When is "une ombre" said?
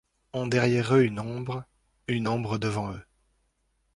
1.03-1.63, 2.07-2.57